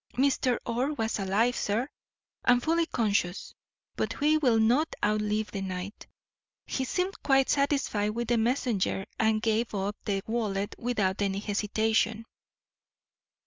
[0.15, 0.57] 'Mr.
[0.65, 1.87] Orr was alive, sir,
[2.43, 3.53] and fully conscious;
[3.95, 6.07] but he will not outlive the night.
[6.65, 12.25] He seemed quite satisfied with the messenger and gave up the wallet without any hesitation.'